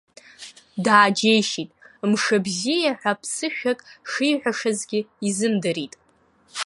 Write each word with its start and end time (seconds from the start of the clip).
Дааџьеишьеит, 0.83 1.71
мшыбзиаҳәа 2.11 3.11
аԥсышәак 3.13 3.79
шиҳәашазгьы 4.09 4.99
изымдырит. 5.27 5.93